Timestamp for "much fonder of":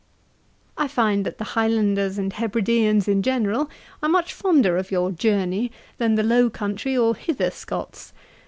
4.09-4.89